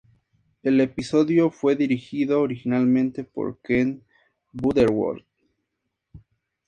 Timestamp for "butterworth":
4.51-5.27